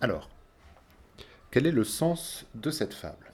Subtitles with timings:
[0.00, 0.28] Alors,
[1.50, 3.32] quel est le sens de cette fable?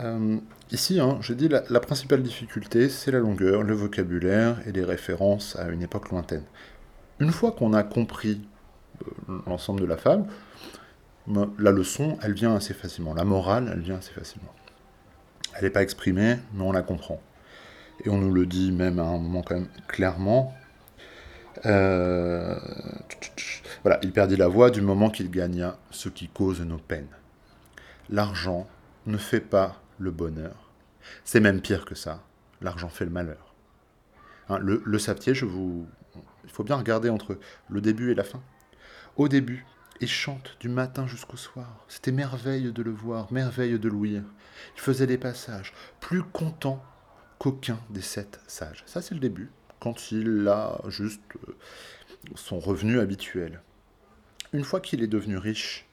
[0.00, 0.38] Euh,
[0.70, 5.56] Ici, hein, je dis la, principale difficulté, c'est la longueur, le vocabulaire et les références
[5.56, 6.44] à une époque lointaine.
[7.20, 8.46] Une fois qu'on a compris
[9.00, 10.26] euh, l'ensemble de la fable,
[11.58, 13.14] la leçon, elle vient assez facilement.
[13.14, 14.52] La morale, elle vient assez facilement.
[15.54, 17.20] Elle n'est pas exprimée, mais on la comprend.
[18.04, 20.54] Et on nous le dit même à un moment quand même clairement.
[21.64, 22.58] Euh,
[23.88, 27.08] voilà, il perdit la voix du moment qu'il gagna ce qui cause nos peines.
[28.10, 28.68] L'argent
[29.06, 30.70] ne fait pas le bonheur.
[31.24, 32.22] C'est même pire que ça.
[32.60, 33.54] L'argent fait le malheur.
[34.50, 35.86] Hein, le, le savetier, je vous,
[36.44, 37.38] il faut bien regarder entre
[37.70, 38.42] le début et la fin.
[39.16, 39.64] Au début,
[40.02, 41.86] il chante du matin jusqu'au soir.
[41.88, 44.22] C'était merveille de le voir, merveille de l'ouïr.
[44.76, 46.84] Il faisait des passages, plus content
[47.38, 48.82] qu'aucun des sept sages.
[48.84, 51.56] Ça, c'est le début, quand il a juste euh,
[52.34, 53.62] son revenu habituel.
[54.52, 55.86] Une fois qu'il est devenu riche,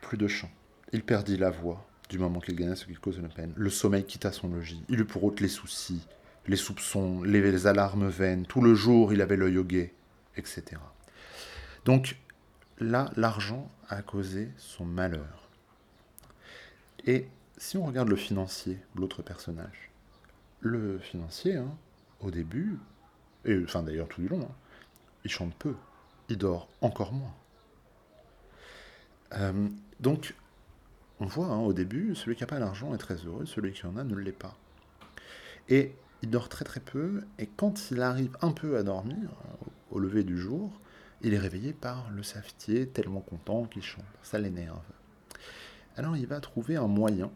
[0.00, 0.50] plus de chant.
[0.92, 3.52] Il perdit la voix du moment qu'il gagna ce qui cause la peine.
[3.56, 4.82] Le sommeil quitta son logis.
[4.88, 6.06] Il eut pour autre les soucis,
[6.46, 8.46] les soupçons, les, alarmes vaines.
[8.46, 9.92] Tout le jour, il avait l'œil au guet,
[10.36, 10.64] etc.
[11.84, 12.16] Donc
[12.78, 15.48] là, l'argent a causé son malheur.
[17.04, 17.28] Et
[17.58, 19.90] si on regarde le financier, l'autre personnage,
[20.60, 21.76] le financier, hein,
[22.20, 22.78] au début,
[23.44, 24.54] et enfin d'ailleurs tout du long, hein,
[25.24, 25.74] il chante peu,
[26.28, 27.34] il dort encore moins.
[29.34, 29.68] Euh,
[30.00, 30.34] donc,
[31.20, 33.86] on voit hein, au début, celui qui n'a pas l'argent est très heureux, celui qui
[33.86, 34.56] en a ne l'est pas.
[35.68, 39.28] Et il dort très très peu, et quand il arrive un peu à dormir,
[39.90, 40.70] au lever du jour,
[41.22, 44.04] il est réveillé par le savetier, tellement content qu'il chante.
[44.22, 44.82] Ça l'énerve.
[45.96, 47.30] Alors il va trouver un moyen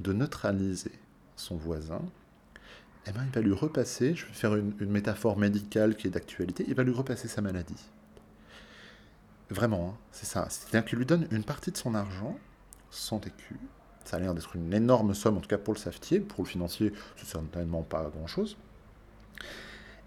[0.00, 0.92] de neutraliser
[1.36, 2.02] son voisin.
[3.06, 6.64] Eh ben, il va lui repasser, je vais faire une, métaphore médicale qui est d'actualité,
[6.68, 7.88] il va lui repasser sa maladie.
[9.50, 10.46] Vraiment, hein, c'est ça.
[10.50, 12.38] C'est-à-dire qu'il lui donne une partie de son argent,
[12.90, 13.56] 100 écus,
[14.08, 16.20] ça a l'air d'être une énorme somme, en tout cas pour le savetier.
[16.20, 18.56] Pour le financier, c'est certainement pas grand-chose.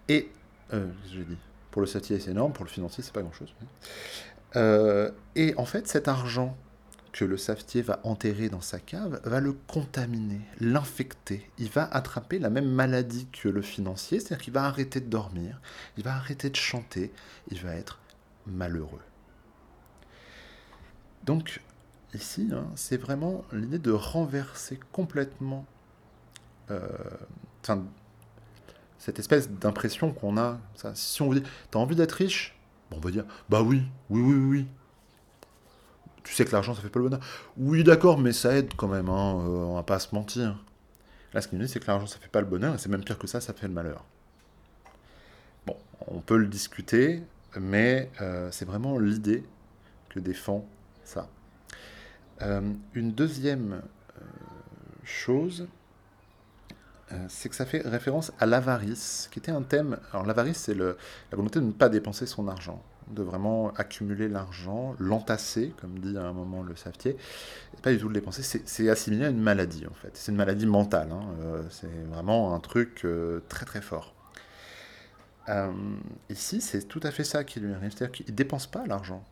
[0.09, 0.31] Et,
[0.73, 1.37] euh, j'ai dit,
[1.69, 3.53] pour le savetier, c'est énorme, pour le financier, c'est pas grand-chose.
[4.55, 6.57] Euh, et en fait, cet argent
[7.11, 11.47] que le savetier va enterrer dans sa cave va le contaminer, l'infecter.
[11.59, 15.61] Il va attraper la même maladie que le financier, c'est-à-dire qu'il va arrêter de dormir,
[15.97, 17.11] il va arrêter de chanter,
[17.51, 17.99] il va être
[18.47, 19.01] malheureux.
[21.25, 21.61] Donc,
[22.13, 25.65] ici, hein, c'est vraiment l'idée de renverser complètement
[26.71, 26.87] euh,
[28.97, 30.59] cette espèce d'impression qu'on a.
[30.93, 32.57] Si on vous dit, t'as envie d'être riche?
[32.91, 34.67] On va dire, bah oui, oui, oui, oui.
[36.23, 37.21] Tu sais que l'argent, ça fait pas le bonheur.
[37.57, 40.63] Oui, d'accord, mais ça aide quand même, hein, euh, on va pas se mentir.
[41.33, 42.89] Là, ce qu'il nous dit, c'est que l'argent, ça fait pas le bonheur, et c'est
[42.89, 44.03] même pire que ça, ça fait le malheur.
[45.65, 45.77] Bon,
[46.07, 47.23] on peut le discuter,
[47.59, 49.43] mais euh, c'est vraiment l'idée
[50.09, 50.65] que défend
[52.41, 52.61] Euh,
[52.93, 54.25] une deuxième euh,
[55.03, 55.67] chose,
[57.11, 59.99] euh, c'est que ça fait référence à l'avarice, qui était un thème.
[60.11, 60.95] Alors l'avarice, c'est la
[61.31, 66.23] volonté de ne pas dépenser son argent, de vraiment accumuler l'argent, l'entasser, comme dit à
[66.23, 67.11] un moment le savetier,
[67.77, 68.41] et pas du tout le dépenser.
[68.43, 70.11] C'est assimilé à une maladie, en fait.
[70.13, 71.09] C'est une maladie mentale.
[71.11, 71.63] Hein.
[71.69, 73.05] c'est vraiment un truc
[73.49, 74.15] très très fort.
[76.29, 79.23] ici, c'est tout à fait ça qui lui arrive, c'est-à-dire qu'il ne dépense pas l'argent.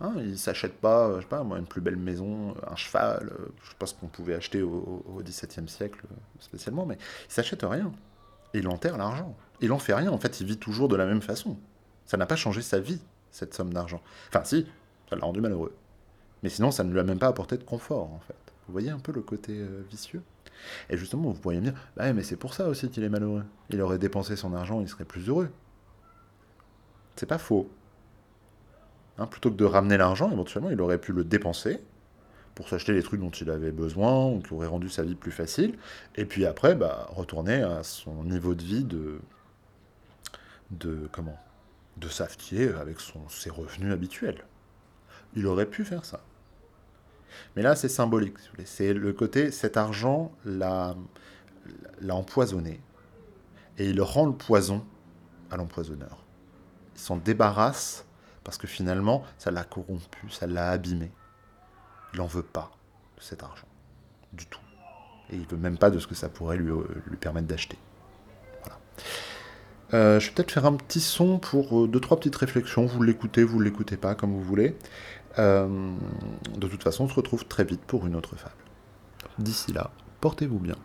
[0.00, 3.30] Hein, il s'achète pas, euh, je sais pas, moi, une plus belle maison, un cheval,
[3.32, 6.96] euh, je sais pas ce qu'on pouvait acheter au, XVIIe siècle euh, spécialement, mais
[7.28, 7.92] il s'achète rien.
[8.54, 9.36] il enterre l'argent.
[9.60, 11.56] Il en fait rien, en fait, il vit toujours de la même façon.
[12.04, 14.02] Ça n'a pas changé sa vie, cette somme d'argent.
[14.28, 14.66] Enfin, si,
[15.08, 15.74] ça l'a rendu malheureux.
[16.42, 18.34] Mais sinon, ça ne lui a même pas apporté de confort, en fait.
[18.66, 20.22] Vous voyez un peu le côté vicieux?
[20.90, 23.44] Et justement, vous pourriez me dire, bah, mais c'est pour ça aussi qu'il est malheureux.
[23.70, 25.50] Il aurait dépensé son argent, il serait plus heureux.
[27.16, 27.70] C'est pas faux.
[29.18, 31.80] Hein, plutôt que de ramener l'argent, éventuellement, il aurait pu le dépenser
[32.54, 35.30] pour s'acheter les trucs dont il avait besoin ou qui auraient rendu sa vie plus
[35.30, 35.78] facile.
[36.16, 39.20] Et puis après, bah, retourner à son niveau de vie de,
[40.70, 41.38] de comment
[41.98, 44.44] de savetier avec son, ses revenus habituels.
[45.34, 46.20] Il aurait pu faire ça.
[47.56, 48.36] Mais là, c'est symbolique.
[48.64, 50.94] C'est le côté, cet argent l'a
[52.10, 52.80] empoisonné.
[53.78, 54.84] Et il rend le poison
[55.50, 56.24] à l'empoisonneur.
[56.94, 58.04] Il s'en débarrasse
[58.44, 61.10] parce que finalement, ça l'a corrompu, ça l'a abîmé.
[62.12, 62.70] Il n'en veut pas
[63.16, 63.66] de cet argent.
[64.32, 64.60] Du tout.
[65.30, 66.84] Et il veut même pas de ce que ça pourrait lui, euh,
[67.20, 67.78] permettre d'acheter.
[68.62, 68.78] Voilà.
[69.94, 72.86] Euh, je vais peut-être faire un petit son pour euh, deux, trois petites réflexions.
[72.86, 74.76] Vous l'écoutez, vous ne l'écoutez pas, comme vous voulez.
[75.38, 78.54] de toute façon, on se retrouve très vite pour une autre fable.
[79.38, 79.90] D'ici là,
[80.20, 80.76] portez-vous bien.